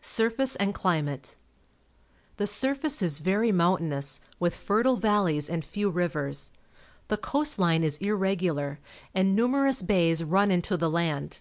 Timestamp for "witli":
4.40-4.52